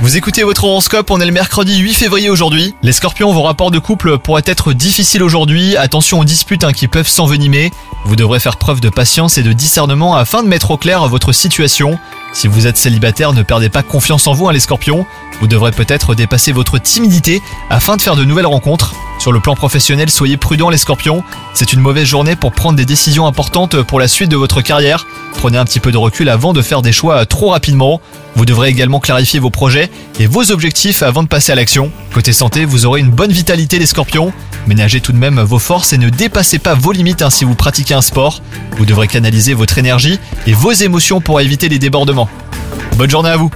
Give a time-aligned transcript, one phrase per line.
[0.00, 2.74] Vous écoutez votre horoscope, on est le mercredi 8 février aujourd'hui.
[2.82, 5.76] Les scorpions, vos rapports de couple pourraient être difficiles aujourd'hui.
[5.76, 7.70] Attention aux disputes hein, qui peuvent s'envenimer.
[8.06, 11.32] Vous devrez faire preuve de patience et de discernement afin de mettre au clair votre
[11.32, 11.98] situation.
[12.32, 15.04] Si vous êtes célibataire, ne perdez pas confiance en vous, hein, les scorpions.
[15.42, 18.94] Vous devrez peut-être dépasser votre timidité afin de faire de nouvelles rencontres.
[19.18, 21.22] Sur le plan professionnel, soyez prudents les scorpions.
[21.52, 25.04] C'est une mauvaise journée pour prendre des décisions importantes pour la suite de votre carrière.
[25.38, 28.00] Prenez un petit peu de recul avant de faire des choix trop rapidement.
[28.34, 31.92] Vous devrez également clarifier vos projets et vos objectifs avant de passer à l'action.
[32.12, 34.32] Côté santé, vous aurez une bonne vitalité les scorpions.
[34.66, 37.54] Ménagez tout de même vos forces et ne dépassez pas vos limites hein, si vous
[37.54, 38.42] pratiquez un sport.
[38.78, 40.18] Vous devrez canaliser votre énergie
[40.48, 42.28] et vos émotions pour éviter les débordements.
[42.96, 43.52] Bonne journée à vous